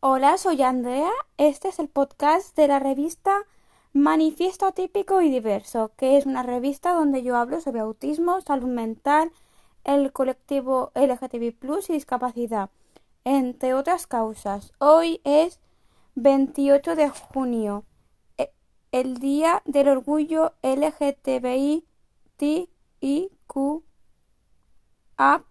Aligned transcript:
Hola, 0.00 0.38
soy 0.38 0.62
Andrea. 0.62 1.10
Este 1.38 1.66
es 1.66 1.80
el 1.80 1.88
podcast 1.88 2.54
de 2.56 2.68
la 2.68 2.78
revista 2.78 3.36
Manifiesto 3.92 4.66
Atípico 4.66 5.22
y 5.22 5.28
Diverso, 5.28 5.90
que 5.96 6.16
es 6.16 6.24
una 6.24 6.44
revista 6.44 6.92
donde 6.92 7.24
yo 7.24 7.36
hablo 7.36 7.60
sobre 7.60 7.80
autismo, 7.80 8.40
salud 8.40 8.68
mental, 8.68 9.32
el 9.82 10.12
colectivo 10.12 10.92
LGTB 10.94 11.52
y 11.88 11.92
discapacidad, 11.92 12.70
entre 13.24 13.74
otras 13.74 14.06
causas. 14.06 14.72
Hoy 14.78 15.20
es 15.24 15.58
28 16.14 16.94
de 16.94 17.08
junio, 17.08 17.84
e, 18.36 18.52
el 18.92 19.18
Día 19.18 19.62
del 19.64 19.88
Orgullo 19.88 20.52
LGTBI 20.62 21.84
A 25.16 25.42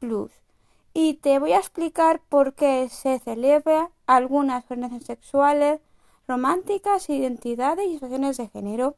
y 1.00 1.14
te 1.14 1.38
voy 1.38 1.52
a 1.52 1.60
explicar 1.60 2.22
por 2.28 2.56
qué 2.56 2.90
se 2.90 3.20
celebra 3.20 3.92
algunas 4.08 4.66
orientaciones 4.72 5.06
sexuales, 5.06 5.80
románticas, 6.28 7.08
identidades 7.12 7.86
y 7.86 7.92
expresiones 7.92 8.38
de 8.38 8.48
género. 8.48 8.96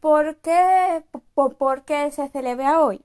¿Por 0.00 0.36
qué, 0.36 1.02
por, 1.32 1.84
qué 1.86 2.10
se 2.10 2.28
celebra 2.28 2.84
hoy? 2.84 3.00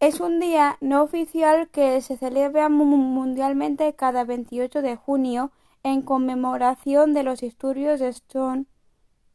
Es 0.00 0.20
un 0.20 0.40
día 0.40 0.78
no 0.80 1.02
oficial 1.02 1.68
que 1.68 2.00
se 2.00 2.16
celebra 2.16 2.70
mundialmente 2.70 3.94
cada 3.94 4.24
28 4.24 4.80
de 4.80 4.96
junio 4.96 5.52
en 5.82 6.00
conmemoración 6.00 7.12
de 7.12 7.22
los 7.22 7.40
disturbios 7.40 8.00
de 8.00 8.14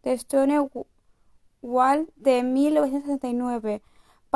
de 0.01 0.17
Stonewall 0.17 2.11
de 2.15 2.41
1969 2.41 3.83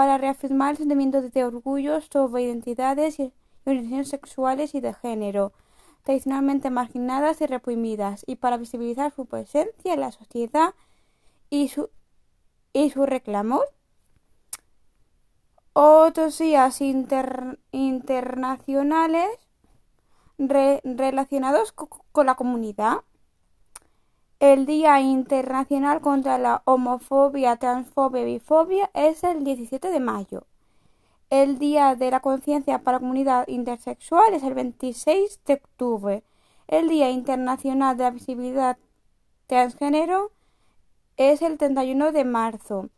para 0.01 0.17
reafirmar 0.17 0.71
el 0.71 0.77
sentimiento 0.77 1.21
de 1.21 1.45
orgullo 1.45 2.01
sobre 2.01 2.41
identidades 2.41 3.19
y 3.19 3.31
orientaciones 3.65 4.09
sexuales 4.09 4.73
y 4.73 4.81
de 4.81 4.95
género, 4.95 5.53
tradicionalmente 6.01 6.71
marginadas 6.71 7.39
y 7.39 7.45
reprimidas, 7.45 8.23
y 8.26 8.37
para 8.37 8.57
visibilizar 8.57 9.13
su 9.13 9.27
presencia 9.27 9.93
en 9.93 9.99
la 9.99 10.11
sociedad 10.11 10.73
y 11.51 11.67
su, 11.67 11.91
y 12.73 12.89
su 12.89 13.05
reclamo. 13.05 13.61
Otros 15.73 16.39
días 16.39 16.81
internacionales 16.81 19.29
relacionados 20.39 21.73
con 21.73 22.26
la 22.26 22.33
comunidad 22.33 23.01
el 24.41 24.65
Día 24.65 24.99
Internacional 24.99 26.01
contra 26.01 26.39
la 26.39 26.63
Homofobia, 26.65 27.57
Transfobia 27.57 28.23
y 28.23 28.25
Bifobia 28.25 28.89
es 28.95 29.23
el 29.23 29.43
17 29.43 29.91
de 29.91 29.99
mayo. 29.99 30.48
El 31.29 31.59
Día 31.59 31.93
de 31.93 32.09
la 32.09 32.21
Conciencia 32.21 32.79
para 32.79 32.95
la 32.95 33.01
Comunidad 33.01 33.48
Intersexual 33.48 34.33
es 34.33 34.41
el 34.41 34.55
26 34.55 35.41
de 35.45 35.53
octubre. 35.53 36.23
El 36.67 36.89
Día 36.89 37.11
Internacional 37.11 37.95
de 37.95 38.03
la 38.03 38.09
Visibilidad 38.09 38.79
Transgénero 39.45 40.31
es 41.17 41.43
el 41.43 41.59
31 41.59 42.11
de 42.11 42.26
marzo. 42.26 42.89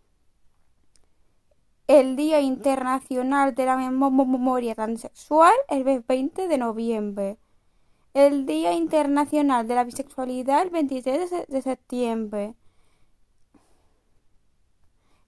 El 1.87 2.15
Día 2.15 2.39
Internacional 2.39 3.53
de 3.53 3.65
la 3.65 3.75
Memoria 3.75 4.75
Transexual 4.75 5.51
es 5.67 5.85
el 5.85 5.99
20 6.07 6.47
de 6.47 6.57
noviembre 6.57 7.37
el 8.13 8.45
Día 8.45 8.73
Internacional 8.73 9.67
de 9.67 9.75
la 9.75 9.83
Bisexualidad 9.83 10.61
el 10.61 10.69
23 10.69 11.47
de 11.47 11.61
septiembre. 11.61 12.53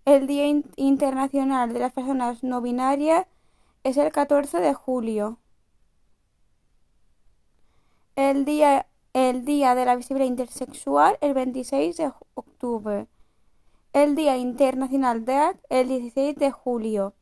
El 0.05 0.27
Día 0.27 0.45
Internacional 0.75 1.73
de 1.73 1.79
las 1.79 1.93
Personas 1.93 2.43
No 2.43 2.61
Binarias 2.61 3.25
es 3.83 3.97
el 3.97 4.11
14 4.11 4.59
de 4.59 4.73
julio. 4.75 5.39
El 8.15 8.45
Día, 8.45 8.85
el 9.13 9.45
día 9.45 9.73
de 9.73 9.85
la 9.85 9.95
Visibilidad 9.95 10.29
Intersexual 10.29 11.17
el 11.21 11.33
26 11.33 11.97
de 11.97 12.11
octubre. 12.35 13.07
El 13.93 14.15
Día 14.15 14.37
Internacional 14.37 15.25
de 15.25 15.55
el 15.69 15.87
16 15.87 16.35
de 16.35 16.51
julio. 16.51 17.15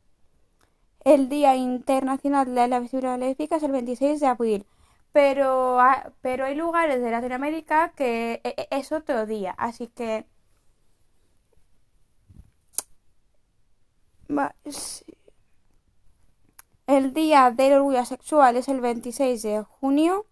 El 1.04 1.30
Día 1.30 1.56
Internacional 1.56 2.54
de 2.54 2.68
la 2.68 2.80
Visibilidad 2.80 3.18
Lésbica 3.18 3.56
es 3.56 3.62
el 3.62 3.72
26 3.72 4.20
de 4.20 4.26
abril 4.26 4.66
pero, 5.14 5.78
pero 6.22 6.44
hay 6.44 6.56
lugares 6.56 7.00
de 7.00 7.10
Latinoamérica 7.12 7.92
que 7.96 8.40
e, 8.42 8.54
e, 8.58 8.68
es 8.72 8.90
otro 8.90 9.26
día, 9.26 9.52
así 9.58 9.86
que... 9.86 10.26
El 16.86 17.14
Día 17.14 17.52
del 17.52 17.74
Orgullo 17.74 18.04
Sexual 18.04 18.56
es 18.56 18.68
el 18.68 18.80
26 18.80 19.42
de 19.42 19.62
junio. 19.62 20.26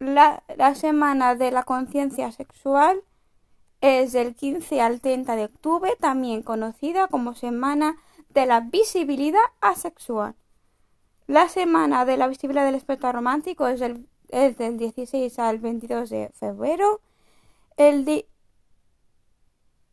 La, 0.00 0.42
la 0.56 0.74
Semana 0.74 1.36
de 1.36 1.52
la 1.52 1.62
Conciencia 1.62 2.32
Sexual 2.32 3.04
es 3.80 4.12
del 4.12 4.34
15 4.34 4.80
al 4.80 5.00
30 5.00 5.36
de 5.36 5.44
octubre, 5.44 5.96
también 6.00 6.42
conocida 6.42 7.06
como 7.06 7.34
Semana 7.34 7.96
de 8.30 8.46
la 8.46 8.60
Visibilidad 8.60 9.40
Asexual. 9.60 10.34
La 11.26 11.48
semana 11.48 12.04
de 12.04 12.18
la 12.18 12.28
visibilidad 12.28 12.66
del 12.66 12.74
espectro 12.74 13.10
romántico 13.10 13.66
es, 13.66 13.80
del 13.80 14.06
16 14.28 15.38
al 15.38 15.58
22 15.58 16.10
de 16.10 16.30
febrero. 16.34 17.00
El, 17.78 18.26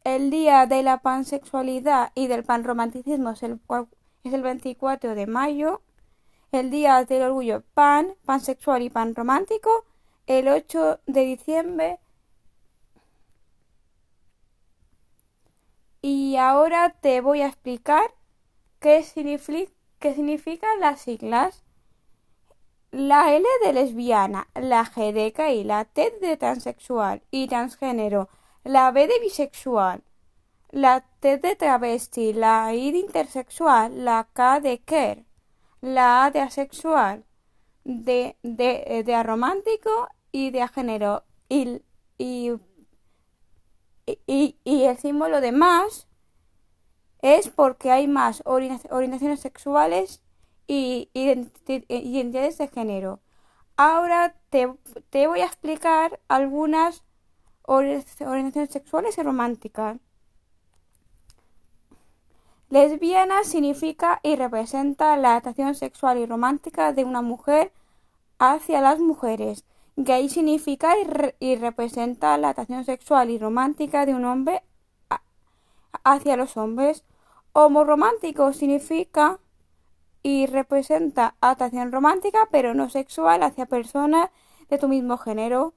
el 0.04 0.30
día 0.30 0.66
de 0.66 0.84
la 0.84 1.02
pansexualidad 1.02 2.12
y 2.16 2.28
del 2.28 2.44
panromanticismo 2.44 3.32
es 3.32 3.44
el, 3.44 3.62
es 4.26 4.34
el 4.34 4.42
24 4.42 5.16
de 5.16 5.26
mayo. 5.26 5.82
El 6.52 6.70
día 6.70 7.06
del 7.06 7.24
orgullo 7.24 7.64
pan, 7.74 8.14
pansexual 8.26 8.82
y 8.82 8.90
panromántico, 8.90 9.86
el 10.28 10.50
8 10.50 11.00
de 11.06 11.22
diciembre. 11.22 12.00
Y 16.02 16.36
ahora 16.36 16.90
te 17.00 17.22
voy 17.22 17.42
a 17.42 17.48
explicar 17.48 18.14
qué 18.82 19.04
significa 19.04 19.72
¿Qué 20.02 20.16
significan 20.16 20.80
las 20.80 21.02
siglas? 21.02 21.64
La 22.90 23.36
L 23.36 23.46
de 23.64 23.72
lesbiana, 23.72 24.48
la 24.56 24.84
G 24.84 25.14
de 25.14 25.30
gay, 25.30 25.64
la 25.64 25.86
T 25.86 26.18
de 26.20 26.38
transexual 26.38 27.22
y 27.30 27.48
transgénero, 27.48 28.28
la 28.64 28.90
B 28.90 29.06
de 29.06 29.20
bisexual, 29.20 30.02
la 30.72 31.02
T 31.20 31.38
de 31.38 31.56
travesti, 31.56 32.34
la 32.34 32.74
I 32.74 32.92
de 32.92 32.98
intersexual, 32.98 34.04
la 34.04 34.28
K 34.34 34.60
de 34.60 34.80
queer, 34.80 35.24
la 35.82 36.26
A 36.26 36.32
de 36.32 36.40
asexual, 36.40 37.24
de, 37.84 38.38
de, 38.42 39.04
de 39.06 39.14
aromántico 39.14 40.10
y 40.32 40.50
de 40.50 40.68
género 40.68 41.26
y, 41.48 41.80
y, 42.18 42.54
y, 44.26 44.58
y 44.64 44.84
el 44.86 44.98
símbolo 44.98 45.42
de 45.42 45.52
más 45.52 46.08
es 47.22 47.50
porque 47.50 47.92
hay 47.92 48.08
más 48.08 48.44
orientaciones 48.46 49.40
sexuales 49.40 50.22
y 50.68 51.10
identidades 51.14 52.58
de 52.58 52.68
género. 52.68 53.20
Ahora 53.78 54.36
te, 54.50 54.68
voy 55.28 55.42
a 55.42 55.46
explicar 55.46 56.20
algunas 56.28 57.04
orientaciones 57.64 58.70
sexuales 58.70 59.18
y 59.18 59.24
románticas. 59.24 59.98
Lesbiana 62.70 63.44
significa 63.44 64.20
y 64.24 64.36
representa 64.36 65.18
la 65.18 65.36
atracción 65.36 65.76
sexual 65.76 66.20
y 66.20 66.26
romántica 66.26 66.94
de 66.94 67.04
una 67.04 67.22
mujer 67.22 67.74
hacia 68.40 68.82
las 68.82 69.00
mujeres. 69.00 69.66
Gay 69.98 70.30
significa 70.30 70.94
y, 70.98 71.46
y 71.46 71.56
representa 71.58 72.38
la 72.38 72.50
atracción 72.50 72.86
sexual 72.86 73.30
y 73.30 73.38
romántica 73.38 74.06
de 74.06 74.16
un 74.16 74.26
hombre 74.26 74.64
hacia 76.04 76.38
los 76.38 76.56
hombres. 76.58 77.04
Homoromántico 77.54 78.54
significa 78.54 79.40
y 80.24 80.46
representa 80.46 81.36
atracción 81.42 81.92
romántica 81.92 82.48
pero 82.52 82.74
no 82.74 82.90
sexual 82.90 83.44
hacia 83.44 83.66
personas 83.66 84.30
de 84.70 84.78
tu 84.78 84.88
mismo 84.88 85.18
género. 85.18 85.74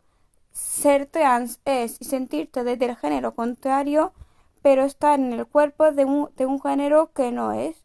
Ser 0.53 1.06
trans 1.06 1.61
es 1.65 1.97
sentirte 2.00 2.62
desde 2.62 2.87
el 2.87 2.97
género 2.97 3.35
contrario 3.35 4.12
pero 4.62 4.85
estar 4.85 5.19
en 5.19 5.32
el 5.35 5.47
cuerpo 5.47 5.93
de 5.93 6.06
un, 6.06 6.31
de 6.37 6.47
un 6.47 6.59
género 6.59 7.12
que 7.12 7.32
no 7.32 7.53
es. 7.53 7.85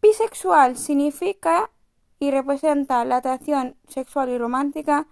Bisexual 0.00 0.76
significa 0.76 1.72
y 2.20 2.30
representa 2.30 3.04
la 3.04 3.16
atracción 3.16 3.76
sexual 3.88 4.28
y 4.28 4.38
romántica 4.38 5.08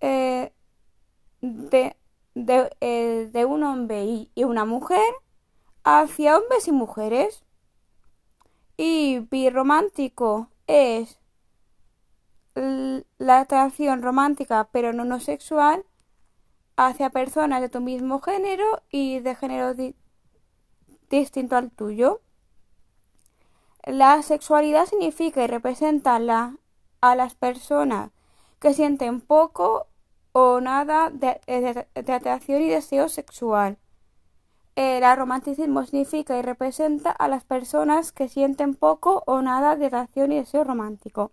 eh, 0.00 0.52
de, 1.42 1.96
eh, 2.80 3.30
de, 3.30 3.44
un 3.44 3.62
hombre 3.62 4.04
y 4.34 4.44
una 4.44 4.64
mujer 4.64 5.02
hacia 5.88 6.36
hombres 6.36 6.68
y 6.68 6.72
mujeres. 6.72 7.42
Y 8.76 9.20
birromántico 9.30 10.48
es 10.66 11.18
la 12.54 13.40
atracción 13.40 14.02
romántica 14.02 14.68
pero 14.72 14.92
no 14.92 15.04
no 15.04 15.20
sexual 15.20 15.84
hacia 16.76 17.10
personas 17.10 17.60
de 17.60 17.68
tu 17.68 17.80
mismo 17.80 18.20
género 18.20 18.82
y 18.90 19.20
de 19.20 19.34
género 19.34 19.74
distinto 21.08 21.56
al 21.56 21.70
tuyo. 21.70 22.20
La 23.84 24.22
sexualidad 24.22 24.86
significa 24.86 25.42
y 25.42 25.46
representa 25.46 26.16
a 27.00 27.14
las 27.16 27.34
personas 27.34 28.10
que 28.60 28.74
sienten 28.74 29.20
poco 29.20 29.86
o 30.32 30.60
nada 30.60 31.10
de, 31.10 31.40
atracción 31.96 32.60
y 32.62 32.68
deseo 32.68 33.08
sexual. 33.08 33.78
El 34.78 35.02
romanticismo 35.16 35.84
significa 35.84 36.38
y 36.38 36.42
representa 36.42 37.10
a 37.10 37.26
las 37.26 37.42
personas 37.42 38.12
que 38.12 38.28
sienten 38.28 38.76
poco 38.76 39.24
o 39.26 39.42
nada 39.42 39.74
de 39.74 39.86
atracción 39.86 40.30
y 40.30 40.36
deseo 40.36 40.62
romántico. 40.62 41.32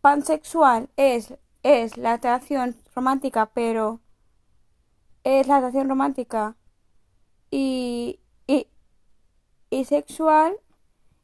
Pansexual 0.00 0.88
es, 0.96 1.34
es 1.64 1.96
la 1.96 2.12
atracción 2.12 2.76
romántica, 2.94 3.46
pero 3.46 3.98
es 5.24 5.48
la 5.48 5.56
atracción 5.56 5.88
romántica 5.88 6.54
y, 7.50 8.20
y, 8.46 8.68
y 9.70 9.84
sexual 9.84 10.56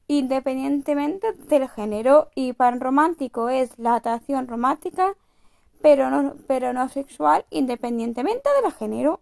independientemente 0.09 1.33
del 1.33 1.69
género 1.69 2.29
y 2.35 2.55
panromántico 2.55 3.51
es 3.51 3.79
la 3.79 3.95
atracción 3.95 4.49
romántica 4.49 5.15
pero 5.81 6.11
no, 6.11 6.35
pero 6.49 6.73
no 6.73 6.89
sexual 6.89 7.45
independientemente 7.51 8.49
del 8.61 8.73
género. 8.73 9.21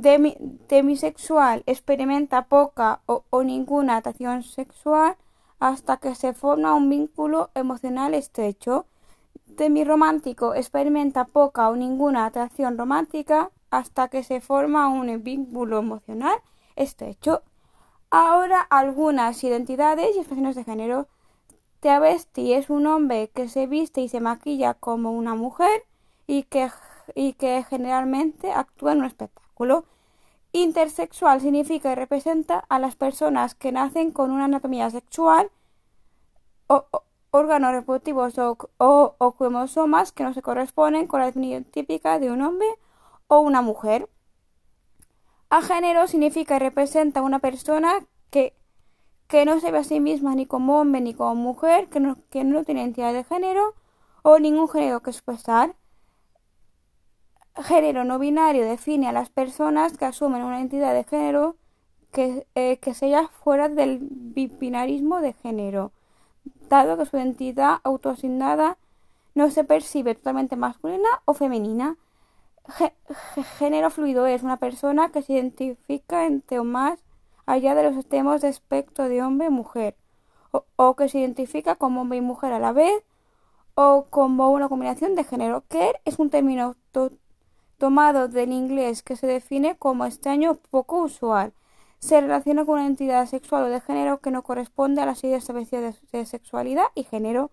Demisexual 0.00 1.62
experimenta 1.66 2.46
poca 2.46 3.00
o, 3.06 3.42
ninguna 3.42 3.96
atracción 3.96 4.42
sexual 4.42 5.16
hasta 5.58 5.98
que 5.98 6.14
se 6.14 6.32
forma 6.32 6.74
un 6.74 6.88
vínculo 6.88 7.50
emocional 7.54 8.14
estrecho. 8.14 8.86
Demiromántico 9.46 10.54
experimenta 10.54 11.24
poca 11.24 11.68
o 11.68 11.76
ninguna 11.76 12.26
atracción 12.26 12.78
romántica 12.78 13.50
hasta 13.70 14.08
que 14.08 14.22
se 14.22 14.40
forma 14.40 14.88
un 14.88 15.22
vínculo 15.22 15.78
emocional 15.78 16.38
estrecho. 16.76 17.42
Ahora 18.10 18.60
algunas 18.60 19.42
identidades 19.44 20.16
y 20.16 20.18
expresiones 20.18 20.56
de 20.56 20.64
género. 20.64 21.08
Travesti 21.80 22.52
es 22.52 22.68
un 22.68 22.86
hombre 22.86 23.30
que 23.34 23.48
se 23.48 23.66
viste 23.66 24.00
y 24.00 24.08
se 24.08 24.20
maquilla 24.20 24.74
como 24.74 25.12
una 25.12 25.34
mujer 25.34 25.84
y 26.26 26.42
que, 26.44 26.70
y 27.14 27.32
que 27.34 27.64
generalmente 27.68 28.52
actúa 28.52 28.92
en 28.92 28.98
un 28.98 29.04
espectáculo. 29.06 29.49
Intersexual 30.52 31.40
significa 31.40 31.92
y 31.92 31.94
representa 31.94 32.64
a 32.68 32.78
las 32.78 32.96
personas 32.96 33.54
que 33.54 33.70
nacen 33.70 34.10
con 34.10 34.30
una 34.32 34.46
anatomía 34.46 34.90
sexual 34.90 35.50
o, 36.66 36.86
órganos 37.30 37.72
reproductivos 37.72 38.36
o, 38.38 38.56
o, 38.78 39.32
cromosomas 39.32 40.10
que 40.12 40.24
no 40.24 40.34
se 40.34 40.42
corresponden 40.42 41.06
con 41.06 41.20
la 41.20 41.26
definición 41.26 41.64
típica 41.64 42.18
de 42.18 42.30
un 42.30 42.42
hombre 42.42 42.66
o 43.28 43.40
una 43.40 43.62
mujer. 43.62 44.08
A 45.50 45.62
género 45.62 46.08
significa 46.08 46.56
y 46.56 46.58
representa 46.58 47.20
a 47.20 47.22
una 47.22 47.38
persona 47.38 48.04
que, 48.30 48.54
que 49.28 49.44
no 49.44 49.60
se 49.60 49.70
ve 49.70 49.78
a 49.78 49.84
sí 49.84 50.00
misma 50.00 50.34
ni 50.34 50.46
como 50.46 50.80
hombre 50.80 51.00
ni 51.00 51.14
como 51.14 51.36
mujer, 51.36 51.88
que 51.88 52.00
no, 52.00 52.16
que 52.30 52.42
no 52.42 52.64
tiene 52.64 52.82
identidad 52.82 53.12
de 53.12 53.24
género 53.24 53.74
o 54.22 54.38
ningún 54.38 54.68
género 54.68 55.00
que 55.00 55.10
expresar. 55.10 55.74
Género 57.62 58.04
no 58.04 58.18
binario 58.18 58.64
define 58.64 59.08
a 59.08 59.12
las 59.12 59.30
personas 59.30 59.96
que 59.96 60.04
asumen 60.04 60.42
una 60.42 60.58
identidad 60.58 60.94
de 60.94 61.04
género 61.04 61.56
que, 62.12 62.46
eh, 62.54 62.78
que 62.78 62.94
sea 62.94 63.28
fuera 63.28 63.68
del 63.68 64.00
binarismo 64.00 65.20
de 65.20 65.32
género, 65.34 65.92
dado 66.68 66.96
que 66.96 67.06
su 67.06 67.16
identidad 67.16 67.78
autoasignada 67.84 68.78
no 69.34 69.50
se 69.50 69.64
percibe 69.64 70.14
totalmente 70.14 70.56
masculina 70.56 71.08
o 71.24 71.34
femenina 71.34 71.96
género 73.58 73.90
fluido 73.90 74.26
es 74.26 74.42
una 74.42 74.56
persona 74.56 75.10
que 75.10 75.22
se 75.22 75.34
identifica 75.34 76.26
entre 76.26 76.58
o 76.58 76.64
más 76.64 77.04
allá 77.46 77.74
de 77.74 77.82
los 77.84 77.96
extremos 77.96 78.40
de 78.40 78.48
espectro 78.48 79.08
de 79.08 79.22
hombre 79.22 79.48
y 79.48 79.50
mujer, 79.50 79.96
o, 80.76 80.96
que 80.96 81.08
se 81.08 81.18
identifica 81.18 81.76
como 81.76 82.02
hombre 82.02 82.18
y 82.18 82.22
mujer 82.22 82.52
a 82.52 82.58
la 82.58 82.72
vez, 82.72 83.02
o 83.74 84.06
como 84.10 84.50
una 84.50 84.68
combinación 84.68 85.14
de 85.14 85.24
género. 85.24 85.64
Queer 85.68 86.00
es 86.04 86.18
un 86.18 86.30
término 86.30 86.76
tomado 87.80 88.28
del 88.28 88.52
inglés 88.52 89.02
que 89.02 89.16
se 89.16 89.26
define 89.26 89.76
como 89.76 90.04
extraño 90.04 90.54
poco 90.70 91.02
usual. 91.02 91.52
Se 91.98 92.20
relaciona 92.20 92.64
con 92.64 92.74
una 92.74 92.86
entidad 92.86 93.26
sexual 93.26 93.64
o 93.64 93.68
de 93.68 93.80
género 93.80 94.20
que 94.20 94.30
no 94.30 94.42
corresponde 94.42 95.00
a 95.00 95.06
las 95.06 95.24
ideas 95.24 95.42
establecidas 95.42 96.00
de, 96.12 96.26
sexualidad 96.26 96.84
y 96.94 97.04
género. 97.04 97.50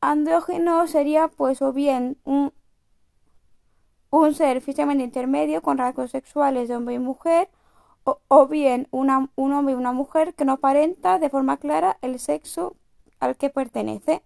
Andrógeno 0.00 0.86
sería 0.88 1.28
pues 1.28 1.62
o 1.62 1.72
bien 1.72 2.18
un 2.24 2.52
un 4.10 4.34
ser 4.34 4.60
físicamente 4.60 5.04
intermedio 5.04 5.62
con 5.62 5.78
rasgos 5.78 6.10
sexuales 6.10 6.68
de 6.68 6.76
hombre 6.76 6.96
y 6.96 6.98
mujer, 6.98 7.48
o, 8.04 8.46
bien 8.46 8.88
un 8.90 9.08
hombre 9.10 9.72
y 9.72 9.76
una 9.76 9.92
mujer 9.92 10.34
que 10.34 10.44
no 10.44 10.52
aparenta 10.52 11.18
de 11.18 11.30
forma 11.30 11.56
clara 11.56 11.96
el 12.02 12.18
sexo 12.18 12.76
al 13.20 13.36
que 13.36 13.48
pertenece. 13.48 14.22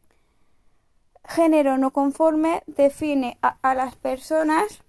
Género 1.28 1.76
no 1.78 1.90
conforme 1.90 2.62
define 2.67 3.38
a, 3.43 3.75
las 3.75 3.96
personas 3.96 4.82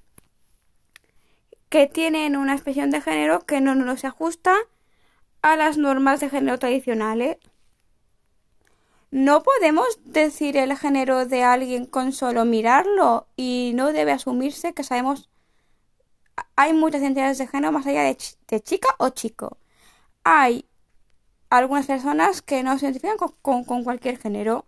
que 1.70 1.88
tienen 1.88 2.36
una 2.36 2.54
expresión 2.54 2.92
de 2.92 3.02
género 3.02 3.42
que 3.42 3.60
no, 3.60 3.76
no 3.76 3.98
se 3.98 4.08
ajusta 4.08 4.56
a 5.42 5.56
las 5.56 5.78
normas 5.78 6.20
de 6.20 6.30
género 6.30 6.60
tradicionales. 6.60 7.38
No 9.10 9.42
podemos 9.42 10.00
decir 10.04 10.58
el 10.58 10.78
género 10.78 11.26
de 11.26 11.44
alguien 11.44 11.86
con 11.86 12.12
solo 12.12 12.46
mirarlo 12.46 13.28
y 13.36 13.72
no 13.76 13.92
debe 13.94 14.12
asumirse 14.12 14.74
que 14.74 14.84
sabemos 14.84 15.30
hay 16.56 16.74
muchas 16.74 17.02
entidades 17.02 17.38
de 17.38 17.48
género 17.48 17.72
más 17.72 17.88
allá 17.88 18.04
de, 18.04 18.18
chica 18.62 18.90
o 19.00 19.10
chico. 19.10 19.58
Hay 20.24 20.66
algunas 21.50 21.88
personas 21.88 22.42
que 22.42 22.64
no 22.64 22.78
se 22.78 22.86
identifican 22.86 23.18
con, 23.42 23.84
cualquier 23.84 24.18
género. 24.18 24.66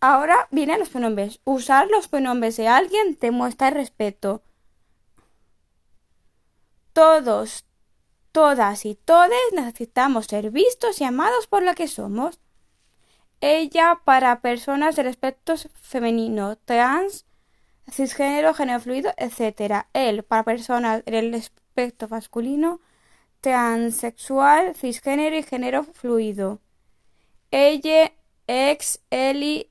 Ahora 0.00 0.48
vienen 0.50 0.78
los 0.78 0.88
pronombres. 0.88 1.40
Usar 1.44 1.88
los 1.88 2.08
pronombres 2.08 2.56
de 2.56 2.68
alguien 2.68 3.16
te 3.16 3.30
muestra 3.30 3.70
respeto. 3.70 4.42
Todos, 6.92 7.64
todas 8.32 8.86
y 8.86 8.94
todes 8.94 9.38
necesitamos 9.52 10.26
ser 10.26 10.50
vistos 10.50 11.00
y 11.00 11.04
amados 11.04 11.46
por 11.46 11.62
lo 11.62 11.74
que 11.74 11.88
somos 11.88 12.40
ella 13.40 14.00
para 14.04 14.40
personas 14.40 14.96
del 14.96 15.06
espectro 15.08 15.56
femenino, 15.74 16.56
trans, 16.56 17.26
cisgénero, 17.90 18.54
género 18.54 18.80
fluido, 18.80 19.12
etc. 19.16 19.86
Él 19.92 20.22
para 20.22 20.44
personas 20.44 21.04
del 21.04 21.34
espectro 21.34 22.08
masculino, 22.08 22.80
transexual, 23.40 24.74
cisgénero 24.74 25.36
y 25.36 25.42
género 25.42 25.84
fluido. 25.84 26.60
Ella, 27.50 28.12
ex, 28.46 29.00
eli, 29.10 29.70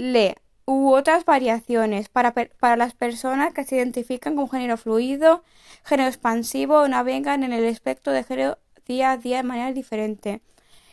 le 0.00 0.36
u 0.66 0.92
otras 0.92 1.24
variaciones 1.24 2.08
para, 2.08 2.32
para 2.32 2.76
las 2.76 2.94
personas 2.94 3.52
que 3.52 3.64
se 3.64 3.76
identifican 3.76 4.36
con 4.36 4.48
género 4.48 4.76
fluido, 4.76 5.42
género 5.84 6.08
expansivo 6.08 6.82
o 6.82 6.88
navegan 6.88 7.42
en 7.42 7.52
el 7.52 7.64
espectro 7.64 8.12
de 8.12 8.24
género 8.24 8.58
día 8.86 9.12
a 9.12 9.16
día 9.16 9.38
de 9.38 9.42
manera 9.42 9.72
diferente. 9.72 10.42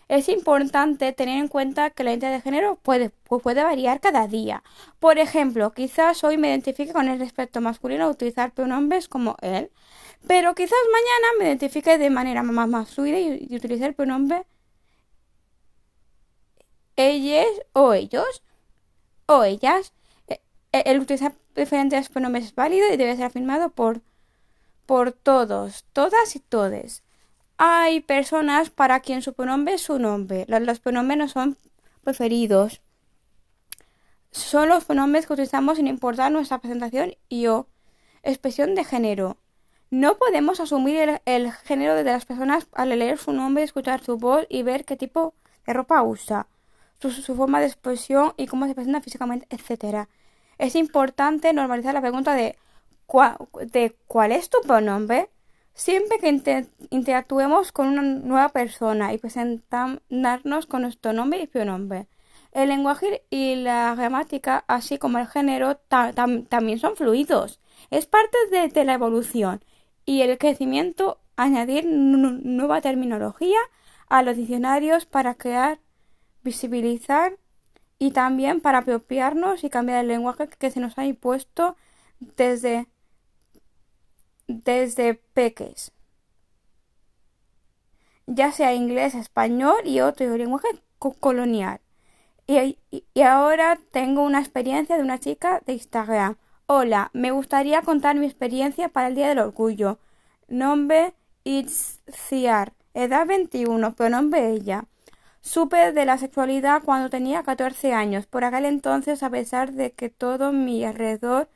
Es 0.08 0.30
importante 0.30 1.12
tener 1.12 1.38
en 1.38 1.50
cuenta 1.50 1.90
que 1.90 2.04
la 2.04 2.12
identidad 2.12 2.32
de 2.32 2.42
género 2.42 2.78
puede, 2.82 3.10
puede 3.10 3.64
variar 3.64 4.00
cada 4.00 4.28
día. 4.28 4.64
Por 5.00 5.20
ejemplo, 5.20 5.72
quizás 5.72 6.24
hoy 6.24 6.38
me 6.38 6.48
identifique 6.48 6.94
con 6.94 7.10
el 7.10 7.22
aspecto 7.22 7.60
masculino 7.60 8.06
a 8.06 8.10
utilizar 8.10 8.54
pronombres 8.54 9.10
como 9.10 9.36
él, 9.42 9.70
pero 10.26 10.56
quizás 10.56 10.78
mañana 10.92 11.28
me 11.40 11.46
identifique 11.46 11.98
de 11.98 12.10
manera 12.10 12.42
más, 12.42 12.68
más 12.70 12.90
fluida 12.90 13.20
y, 13.20 13.54
utilizar 13.56 13.90
el 13.90 13.96
pronombre 13.96 14.46
ellos 16.96 17.46
o 17.74 17.94
ellos 17.94 18.44
o 19.28 19.44
ellas. 19.44 19.94
E, 20.28 20.42
e, 20.72 20.84
el 20.88 21.00
utilizar 21.00 21.36
diferentes 21.56 22.10
pronombres 22.10 22.46
es 22.46 22.56
válido 22.56 22.92
y 22.92 22.98
debe 22.98 23.16
ser 23.16 23.26
afirmado 23.26 23.70
por, 23.70 24.02
por 24.86 25.12
todos, 25.12 25.86
todas 25.94 26.36
y 26.36 26.40
todes. 26.40 27.04
Hay 27.58 28.02
personas 28.02 28.70
para 28.70 29.00
quien 29.00 29.22
su 29.22 29.34
pronombre 29.34 29.76
es 29.76 29.82
su 29.82 29.98
nombre. 30.00 30.46
Los, 30.48 30.80
pronombres 30.80 31.18
no 31.18 31.28
son 31.28 31.58
preferidos. 32.04 32.82
Son 34.32 34.70
los 34.70 34.86
pronombres 34.86 35.26
que 35.26 35.34
utilizamos 35.34 35.78
sin 35.78 35.88
importar 35.88 36.32
nuestra 36.32 36.60
presentación 36.60 37.16
y 37.30 37.48
o 37.48 37.68
expresión 38.22 38.76
de 38.76 38.84
género. 38.84 39.38
No 39.90 40.18
podemos 40.18 40.60
asumir 40.60 41.22
el, 41.26 41.52
género 41.52 41.96
de 41.96 42.04
las 42.04 42.26
personas 42.26 42.68
al 42.74 42.90
leer 42.90 43.18
su 43.18 43.34
nombre, 43.34 43.64
escuchar 43.64 44.04
su 44.04 44.18
voz 44.18 44.46
y 44.50 44.62
ver 44.62 44.86
qué 44.86 44.98
tipo 44.98 45.34
de 45.66 45.74
ropa 45.74 46.04
usa, 46.04 46.48
su, 47.00 47.36
forma 47.36 47.60
de 47.60 47.68
expresión 47.68 48.34
y 48.38 48.48
cómo 48.48 48.68
se 48.68 48.76
presenta 48.76 49.02
físicamente, 49.02 49.48
etc. 49.50 50.08
Es 50.58 50.76
importante 50.76 51.54
normalizar 51.54 51.94
la 51.94 52.02
pregunta 52.02 52.34
de, 52.34 52.58
de 53.72 53.96
¿cuál 54.08 54.32
es 54.32 54.50
tu 54.50 54.60
pronombre? 54.62 55.30
Siempre 55.74 56.18
que 56.18 56.66
interactuemos 56.90 57.72
con 57.72 57.88
una 57.88 58.02
nueva 58.02 58.50
persona 58.50 59.14
y 59.14 59.20
presentarnos 59.20 60.66
con 60.66 60.82
nuestro 60.82 61.14
nombre 61.14 61.40
y 61.40 61.48
pronombre, 61.48 62.08
el 62.52 62.70
lenguaje 62.70 63.24
y 63.30 63.56
la 63.56 63.94
gramática, 63.94 64.64
así 64.68 64.98
como 64.98 65.20
el 65.20 65.28
género, 65.28 65.78
también 65.78 66.80
son 66.80 66.96
fluidos. 66.96 67.60
Es 67.92 68.08
parte 68.08 68.38
de, 68.50 68.84
la 68.84 68.96
evolución 68.96 69.64
y 70.06 70.22
el 70.22 70.38
crecimiento 70.40 71.20
añadir 71.36 71.86
nueva 71.86 72.82
terminología 72.82 73.60
a 74.10 74.24
los 74.24 74.38
diccionarios 74.38 75.06
para 75.06 75.36
crear 75.36 75.80
visibilizar 76.44 77.38
y 78.00 78.12
también 78.12 78.62
para 78.62 78.80
apropiarnos 78.80 79.64
y 79.64 79.70
cambiar 79.70 80.02
el 80.02 80.08
lenguaje 80.08 80.48
que 80.48 80.72
se 80.72 80.80
nos 80.80 80.98
ha 80.98 81.06
impuesto 81.06 81.76
desde, 82.20 82.88
desde 84.48 85.16
peques, 85.16 85.92
ya 88.26 88.52
sea 88.52 88.74
inglés, 88.74 89.16
español 89.16 89.78
y 89.86 90.02
otro 90.02 90.38
lenguaje 90.38 90.68
colonial. 91.20 91.82
Y, 92.46 92.78
y, 92.92 93.22
ahora 93.22 93.78
tengo 93.92 94.24
una 94.24 94.40
experiencia 94.40 94.96
de 94.96 95.04
una 95.04 95.20
chica 95.20 95.62
de 95.66 95.74
Instagram. 95.74 96.38
Hola, 96.66 97.10
me 97.14 97.32
gustaría 97.32 97.82
contar 97.82 98.16
mi 98.16 98.26
experiencia 98.26 98.88
para 98.90 99.08
el 99.08 99.16
Día 99.16 99.28
del 99.28 99.40
Orgullo. 99.40 100.00
Nombre 100.48 101.14
Itziar, 101.44 102.74
edad 102.94 103.26
21, 103.26 103.96
pronombre 103.96 104.52
ella. 104.52 104.86
Supe 105.42 105.92
de 105.92 106.06
la 106.06 106.18
sexualidad 106.18 106.84
cuando 106.84 107.10
tenía 107.10 107.44
14 107.44 107.94
años. 107.94 108.26
Por 108.26 108.44
aquel 108.44 108.66
entonces, 108.66 109.24
a 109.24 109.30
pesar 109.30 109.74
de 109.74 109.92
que 109.94 110.10
todo 110.10 110.52
mi 110.52 110.84
alrededor 110.84 111.50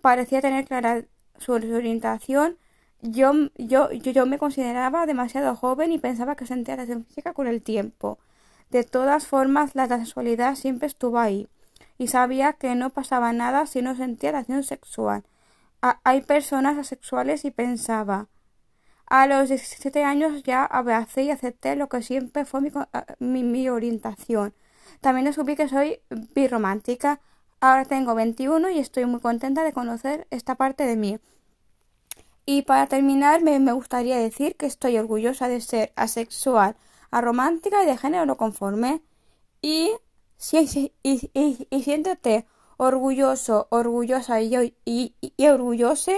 parecía 0.00 0.40
tener 0.40 0.66
clara 0.66 1.04
su 1.38 1.52
orientación, 1.52 2.58
yo, 3.02 3.32
yo, 3.58 3.90
yo, 3.92 4.26
me 4.26 4.38
consideraba 4.38 5.06
demasiado 5.06 5.54
joven 5.56 5.92
y 5.92 5.98
pensaba 5.98 6.36
que 6.36 6.46
sentía 6.46 6.74
atracción 6.74 7.04
física 7.04 7.34
con 7.34 7.46
el 7.46 7.62
tiempo. 7.62 8.18
De 8.70 8.84
todas 8.84 9.26
formas, 9.26 9.74
la 9.74 9.88
sexualidad 9.88 10.56
siempre 10.56 10.86
estuvo 10.86 11.18
ahí 11.18 11.48
y 11.98 12.08
sabía 12.08 12.54
que 12.54 12.74
no 12.74 12.90
pasaba 12.90 13.32
nada 13.32 13.66
si 13.66 13.82
no 13.82 13.94
sentía 13.94 14.30
atracción 14.30 14.62
sexual. 14.64 15.24
hay 15.80 16.22
personas 16.22 16.78
asexuales 16.78 17.44
y 17.44 17.50
pensaba, 17.50 18.28
a 19.06 19.26
los 19.26 19.48
17 19.48 20.02
años 20.02 20.42
ya 20.42 20.64
abracé 20.64 21.24
y 21.24 21.30
acepté 21.30 21.76
lo 21.76 21.88
que 21.88 22.02
siempre 22.02 22.44
fue 22.44 22.60
mi, 23.18 23.42
mi, 23.42 23.68
orientación. 23.68 24.54
También 25.00 25.26
descubrí 25.26 25.56
que 25.56 25.68
soy 25.68 26.00
birromántica. 26.34 27.20
Ahora 27.60 27.84
tengo 27.84 28.14
21 28.14 28.70
y 28.70 28.78
estoy 28.78 29.06
muy 29.06 29.20
contenta 29.20 29.62
de 29.62 29.72
conocer 29.72 30.26
esta 30.30 30.54
parte 30.54 30.86
de 30.86 30.96
mí. 30.96 31.18
Y 32.46 32.62
para 32.62 32.86
terminar, 32.86 33.42
me, 33.42 33.72
gustaría 33.72 34.18
decir 34.18 34.56
que 34.56 34.66
estoy 34.66 34.98
orgullosa 34.98 35.48
de 35.48 35.60
ser 35.60 35.92
asexual, 35.96 36.76
aromántica 37.10 37.82
y 37.82 37.86
de 37.86 37.96
género 37.96 38.26
no 38.26 38.36
conforme. 38.36 39.02
Y, 39.62 39.92
y, 40.52 40.92
y, 41.02 41.66
y, 41.70 41.82
siéntete 41.82 42.46
orgulloso, 42.76 43.66
orgullosa 43.70 44.40
y, 44.42 45.14
orgullosa 45.48 46.12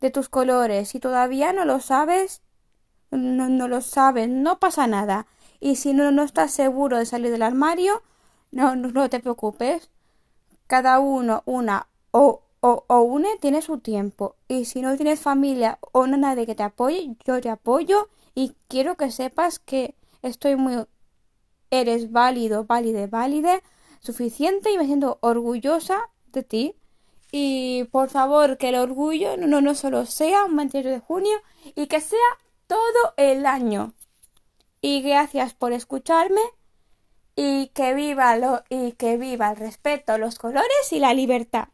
de 0.00 0.10
tus 0.10 0.28
colores. 0.28 0.88
Si 0.88 1.00
todavía 1.00 1.52
no 1.52 1.64
lo 1.64 1.80
sabes, 1.80 2.42
no, 3.10 3.48
no 3.48 3.68
lo 3.68 3.80
sabes, 3.80 4.28
no 4.28 4.58
pasa 4.58 4.86
nada. 4.86 5.26
Y 5.60 5.76
si 5.76 5.92
no, 5.92 6.10
no 6.12 6.22
estás 6.22 6.52
seguro 6.52 6.98
de 6.98 7.06
salir 7.06 7.30
del 7.30 7.42
armario, 7.42 8.02
no, 8.50 8.76
no, 8.76 9.08
te 9.08 9.20
preocupes. 9.20 9.90
Cada 10.66 10.98
uno, 10.98 11.42
una 11.46 11.88
o, 12.10 12.42
o, 12.60 12.84
o 12.86 13.00
une 13.00 13.36
tiene 13.40 13.62
su 13.62 13.78
tiempo. 13.78 14.36
Y 14.48 14.64
si 14.66 14.82
no 14.82 14.96
tienes 14.96 15.20
familia 15.20 15.78
o 15.92 16.06
no 16.06 16.16
nadie 16.16 16.46
que 16.46 16.54
te 16.54 16.62
apoye, 16.62 17.16
yo 17.24 17.40
te 17.40 17.50
apoyo 17.50 18.08
y 18.34 18.54
quiero 18.68 18.96
que 18.96 19.10
sepas 19.10 19.58
que 19.58 19.94
estoy 20.22 20.56
muy 20.56 20.84
eres 21.70 22.12
válido, 22.12 22.64
válide, 22.64 23.06
válide, 23.06 23.62
suficiente 24.00 24.72
y 24.72 24.78
me 24.78 24.86
siento 24.86 25.18
orgullosa 25.20 26.10
de 26.32 26.42
ti. 26.42 26.74
Y 27.38 27.84
por 27.92 28.08
favor, 28.08 28.56
que 28.56 28.70
el 28.70 28.76
orgullo 28.76 29.36
no, 29.36 29.60
no 29.60 29.74
solo 29.74 30.06
sea 30.06 30.46
un 30.46 30.56
28 30.56 30.88
de 30.88 31.00
junio 31.00 31.36
y 31.74 31.86
que 31.86 32.00
sea 32.00 32.18
todo 32.66 33.12
el 33.18 33.44
año. 33.44 33.92
Y 34.80 35.02
gracias 35.02 35.52
por 35.52 35.74
escucharme 35.74 36.40
y 37.34 37.66
que 37.74 37.92
viva 37.92 38.38
lo 38.38 38.64
y 38.70 38.92
que 38.92 39.18
viva 39.18 39.50
el 39.50 39.56
respeto, 39.58 40.16
los 40.16 40.38
colores 40.38 40.92
y 40.92 40.98
la 40.98 41.12
libertad. 41.12 41.68